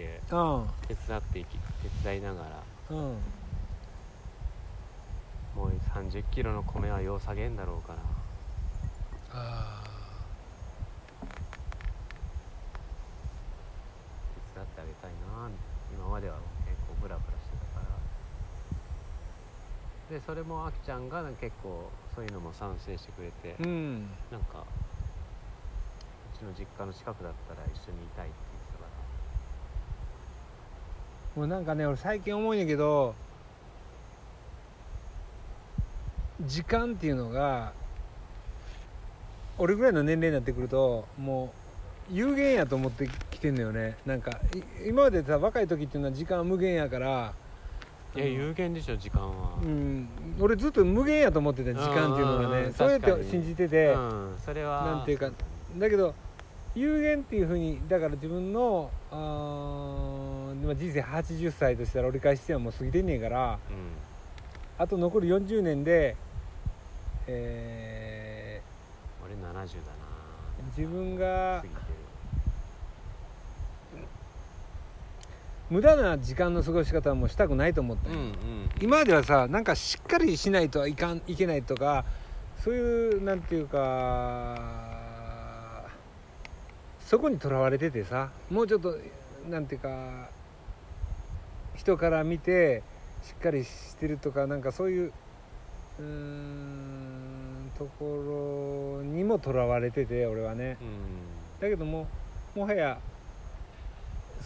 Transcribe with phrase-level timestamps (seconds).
[0.00, 0.66] けうん。
[0.88, 1.58] 手伝っていき
[2.02, 2.62] 手伝いながら。
[2.90, 2.96] うん。
[5.56, 7.98] もう3 0キロの米はよう下げんだろうから。
[9.32, 9.82] あ
[14.54, 15.50] 手伝ってあげたいな
[15.92, 17.86] 今までは結構ブラブラしてたか
[20.10, 20.16] ら。
[20.16, 24.08] でそれもあきちゃんが結構そういうのも賛成してくれて、ーうん。
[24.30, 24.64] なんか
[26.34, 28.59] うちの実家の近くだったら一緒にいたいって言ってたから
[31.36, 33.14] もうなんかね俺最近思うんやけど
[36.46, 37.72] 時間っていうのが
[39.58, 41.52] 俺ぐらいの年齢になってくるとも
[42.10, 43.96] う有限やと思ってきてんのよね。
[44.04, 47.32] なんかい今までさ若い時っていうのは時間は無限やから。
[48.16, 48.32] いやうん。
[48.32, 49.58] 有限でしょ時間は。
[49.62, 50.08] うん、
[50.40, 54.84] 俺ずっと無限やと思ってた時間っていうのがうんうんうんねそうやって信じてて、うんそれは。
[54.84, 55.30] なんていうか
[55.76, 56.14] だけど
[56.74, 60.19] 有限っていうふうにだから自分のあ
[60.60, 63.76] 人生80歳としたら折り返し地点はもう過ぎてんねんからうん。
[64.78, 66.16] あと残り40年で、
[67.26, 68.62] え
[69.22, 69.64] 俺70だな。
[69.66, 71.62] ー自分が
[75.70, 78.34] 無駄な時間の過ごし方はもうしたくないと思ったよ、うんうん。
[78.80, 82.04] 今まではさなんかしっかりしないといかんいけないとか
[82.64, 84.58] そういうなんていうか
[87.06, 88.96] そこにとらわれててさもうちょっと
[89.48, 90.28] なんていうか
[91.80, 92.82] 人から見て
[93.22, 95.12] しっかりしてるとかなんかそういう
[95.98, 100.76] うーんところにもとらわれてて俺はね。
[100.80, 100.88] うん。
[101.60, 102.06] だけども
[102.54, 102.98] もはや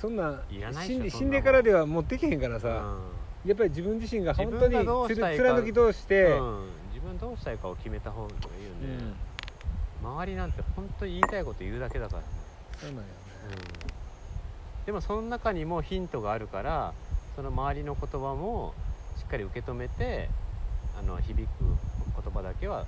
[0.00, 0.42] そんな
[0.86, 3.48] 死んでからでは持ってけへんからさ、うん。
[3.48, 8.38] やっぱり自分自身が本当に貫き通して、うん、自分どうしたいかを決めた方がいいよ
[8.98, 9.12] ね、
[10.02, 12.28] 周りなんて本当に言いたいこと言うだけだからね、
[12.80, 13.08] そうなんよね。
[14.80, 16.94] うん、でもその中にもヒントがあるから
[17.36, 18.72] その周りの言葉も
[19.18, 20.28] しっかり受け止めて
[20.98, 21.48] あの響く
[22.22, 22.86] 言葉だけは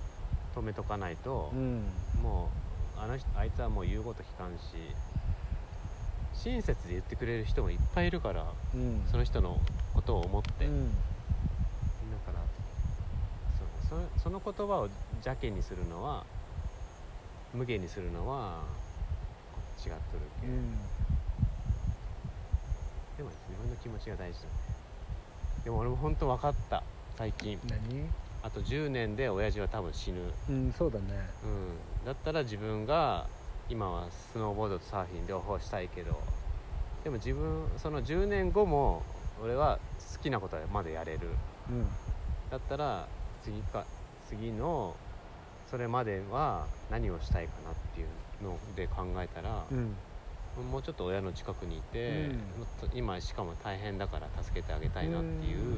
[0.55, 1.83] 止めとかないとう、ん。
[2.23, 2.49] も
[2.99, 4.62] うあの人あいつはもう言うこと聞かんし
[6.45, 9.03] 親切で言ってくれる人もいっぱいいるからうん。
[9.11, 9.59] その人の
[9.95, 10.91] ことを思って、うん。
[10.91, 10.93] だ
[12.33, 12.39] から
[13.89, 16.25] そその言葉を邪気にするのは
[17.55, 18.62] 無限にするのは
[19.85, 20.01] 違っとる
[20.41, 21.06] け、うん
[23.16, 24.50] でも自分の気持ちが大事だね。
[25.65, 26.82] でも俺も本当分かった
[27.16, 27.59] 最近。
[27.69, 28.10] 何？
[28.43, 31.04] あと10年で親父は多分死ぬ、うんそうだね。
[31.43, 33.26] うん、だったら自分が
[33.69, 36.12] 今はスノーボードとサーフィン両方したいけど。
[37.03, 39.03] でも自分その10年後も
[39.43, 39.78] 俺は
[40.16, 41.21] 好きなことはまだやれる。
[41.71, 41.87] うん。
[42.50, 43.06] だったら
[43.43, 43.84] 次か
[44.28, 44.94] 次の
[45.71, 48.06] それまでは何をしたいかなっていう
[48.44, 49.94] ので考えたら、うん
[50.62, 52.31] もうちょっと親の近くにいて、
[52.93, 52.99] うん。
[52.99, 55.77] 今しかも大変だから助けてあげたいなっていう、うん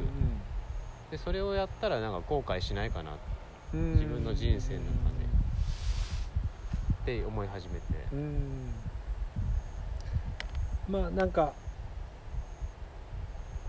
[1.10, 3.12] でそれをやったらなんか後悔しないかな。
[3.12, 3.14] っ
[3.72, 3.94] うん。
[3.94, 5.08] 自分の人生の中
[7.08, 8.70] て思い始めて、うん。
[10.90, 11.54] まあなんか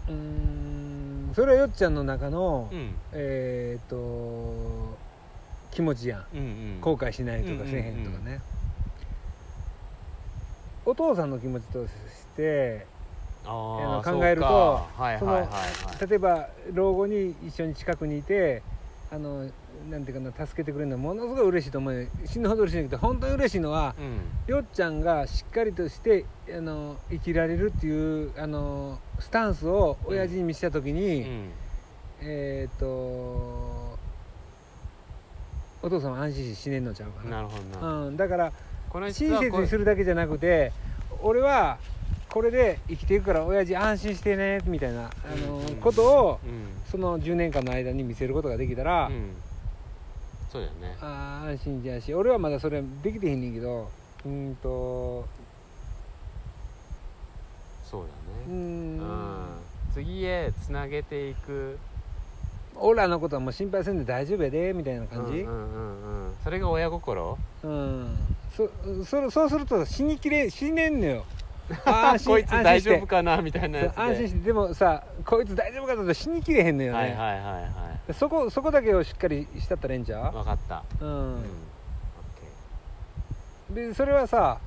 [0.10, 2.96] うんそれはよっちゃんの中の、うん。
[3.14, 4.98] えっ、と
[5.72, 6.26] 気持ちやん。
[6.34, 6.42] うんう
[6.80, 6.82] ん。
[6.82, 8.42] 後悔しないとかせえへんとかね、
[10.90, 11.92] お父さんの気持ちとし
[12.36, 12.88] て
[13.46, 14.88] あ考えると
[16.08, 18.64] 例えば老後に一緒に近くにいて
[19.12, 19.48] あの
[19.90, 21.94] なんていうかな助けてくれるのはものすごい嬉しいと思う。
[21.94, 24.54] よ死ぬほど嬉しいんだけど本当に嬉しいのはうん。
[24.54, 31.50] よっちゃんがしっかりとしてあの生きられるっていうあのスタンスを親父に見せた時に、うん。
[32.22, 33.98] えっ、とお
[35.90, 37.38] 父さんは安心して死ねんのちゃうかな。
[37.38, 38.52] なるほどな、うん、だから
[38.94, 40.72] 親切にするだけじゃなくて
[41.22, 41.78] 俺は
[42.30, 46.70] これで生きていくから親父安心してねみたいなあの、うんことをうん。
[46.90, 49.32] その10年間の間に見せることができたら、うん。
[50.52, 50.98] そうだよね。
[51.02, 52.14] あー安心じゃし。
[52.14, 53.90] 俺はまだそれできてへんねんけど
[54.26, 55.28] うーんと。
[57.84, 58.14] そうだね。
[58.48, 58.98] うん。
[58.98, 59.02] ん。
[59.94, 61.78] 次へつなげていく
[62.82, 65.40] 俺らのことはもう心配せんで大丈夫やでみたいな感じ。
[65.40, 66.36] うんうんうんうん。
[66.44, 67.38] それが親心？
[67.64, 68.18] うん、
[68.56, 68.70] そ
[69.06, 71.26] そそうすると死にきれ死ねんのよ。
[72.26, 74.40] こいつ大丈夫安かなみたいなやつ安心して。
[74.40, 77.70] でもさこいつ大丈夫かと死にきれへんのよね、はいはいはいは
[78.10, 78.14] い。
[78.14, 80.84] そこそこだけをしっかりしたったらええんちゃ分かった。
[81.00, 81.36] う、ううん
[83.72, 84.58] ん、でそれはさ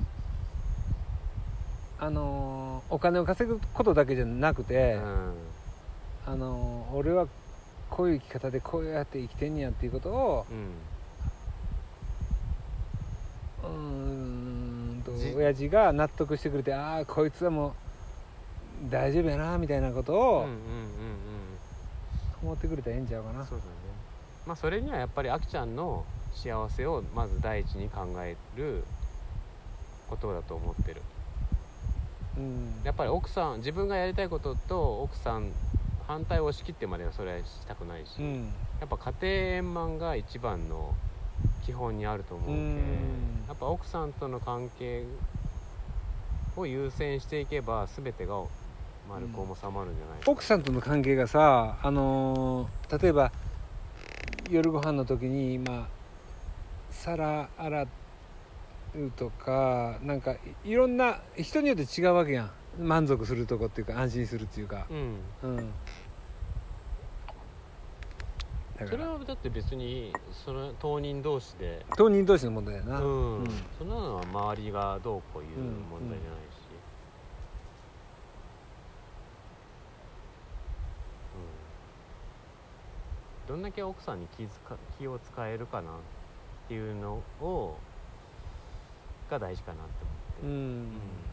[1.98, 5.32] あのーお金を稼ぐことだけじゃなくて、うん。
[6.26, 7.26] あのー俺は
[7.92, 10.46] こういう生き方でこうやって生きてんねやっていうことを
[13.62, 20.46] うんとじ親父が納得してくれてああこいつはもう大丈夫やなみたいなことを
[22.42, 23.44] 思ってくれたらええんちゃうかな。
[23.44, 23.70] そうだね。
[24.46, 26.04] まあそれにはやっぱりあきちゃんの
[26.34, 28.84] 幸せをまず第一に考える
[30.08, 31.02] ことだと思ってる。
[32.38, 32.80] うん。
[32.84, 35.52] やっぱり奥さん自分がやりたいことと奥さん
[36.06, 38.52] 反対を押し切ってまではそれはしたくないし、うん。
[38.80, 40.94] やっぱ家庭円満が一番の
[41.64, 43.44] 基本にあると思うけうん。
[43.48, 45.04] やっぱ奥さんとの関係
[46.56, 48.42] を優先していけば全てが
[49.08, 50.30] 丸く収まるんじゃないか。
[50.30, 53.32] 奥さんとの関係がさあのー例えば
[54.50, 55.86] 夜ご飯の時にまあ
[56.90, 64.86] 皿洗うとかなんかいいろんな人によって違うわけやん満足するとこっていうか安心するっていうか。
[64.90, 65.20] うん。
[65.42, 65.74] うん。
[68.88, 70.12] それはだって別に
[70.44, 71.84] その当人同士で。
[71.96, 73.38] 当人同士の問題やな、うん。
[73.38, 73.46] うん。
[73.78, 76.56] そんなのは周りがどうこういう問題じゃないし、
[83.46, 83.56] うん。
[83.56, 85.94] どんだけ奥さんに気づか気を使えるかなっ
[86.68, 87.78] ていうのを
[89.30, 89.92] が大事かなって
[90.42, 91.31] う思って、ん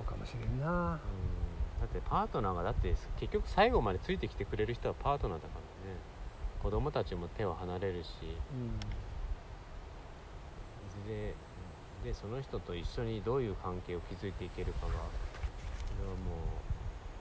[0.00, 0.66] そうかもしれんな。
[0.66, 0.98] うん。
[1.80, 5.54] だってパートナーがだって結局最後までついてきてくれる人はパートナーだか
[5.84, 5.96] らね。
[6.62, 8.08] 子供たちも手を離れるし。
[11.06, 11.34] で
[12.04, 15.08] でその人と一緒にどういう関係を築いていけるかがそれはもう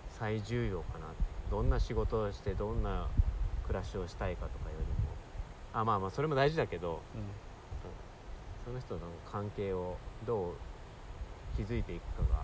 [0.10, 1.08] 最重要かな
[1.50, 3.08] どんな仕事をしてどんな
[3.68, 4.94] 暮らしをしたいかとかよりも。
[5.74, 7.02] あまあまあそれも大事だけど
[8.66, 10.54] その人の関係をどう
[11.58, 12.39] 築いていくかが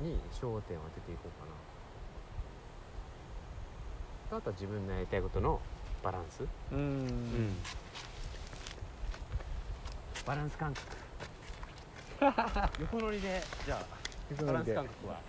[0.00, 1.46] に焦点を当てていこうか
[4.30, 4.38] な。
[4.38, 5.60] あとは自分のやりたいことの
[6.02, 6.42] バランス。
[6.72, 7.56] うん、うん
[10.26, 10.96] バランス感覚。
[12.80, 15.20] 横乗りでじゃあバランス感覚は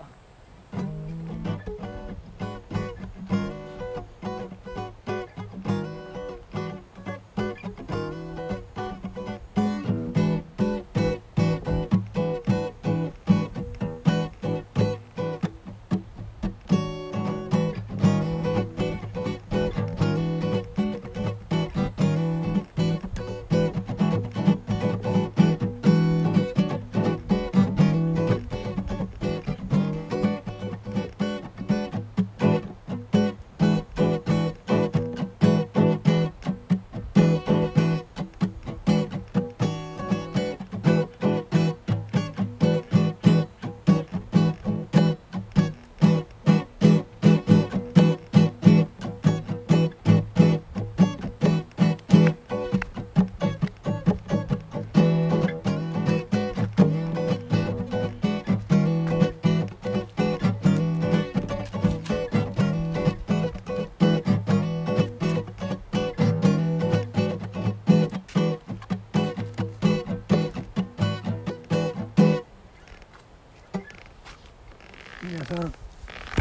[75.49, 75.73] 皆さん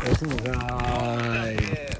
[0.04, 1.95] おやすみなさい